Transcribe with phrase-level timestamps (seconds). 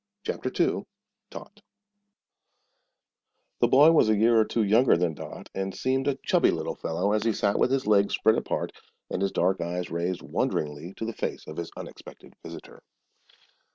[0.23, 0.83] CHAPTER 2
[1.29, 1.61] TOT
[3.59, 6.73] The boy was a year or two younger than Dot, and seemed a chubby little
[6.73, 8.71] fellow as he sat with his legs spread apart
[9.11, 12.81] and his dark eyes raised wonderingly to the face of his unexpected visitor.